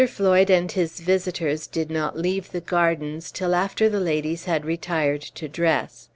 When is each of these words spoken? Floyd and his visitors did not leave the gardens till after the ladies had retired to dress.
Floyd 0.09 0.49
and 0.49 0.71
his 0.71 0.99
visitors 0.99 1.67
did 1.67 1.91
not 1.91 2.17
leave 2.17 2.49
the 2.51 2.59
gardens 2.59 3.29
till 3.31 3.53
after 3.53 3.87
the 3.87 3.99
ladies 3.99 4.45
had 4.45 4.65
retired 4.65 5.21
to 5.21 5.47
dress. 5.47 6.09